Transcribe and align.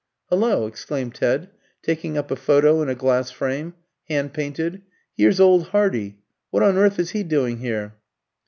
"Hullo!" 0.31 0.65
exclaimed 0.65 1.13
Ted, 1.13 1.51
taking 1.83 2.17
up 2.17 2.31
a 2.31 2.35
photo 2.35 2.81
in 2.81 2.89
a 2.89 2.95
glass 2.95 3.29
frame, 3.29 3.75
hand 4.09 4.33
painted, 4.33 4.81
"here's 5.15 5.39
old 5.39 5.67
Hardy! 5.67 6.17
What 6.49 6.63
on 6.63 6.75
earth 6.75 6.97
is 6.97 7.11
he 7.11 7.21
doing 7.21 7.59
here?" 7.59 7.93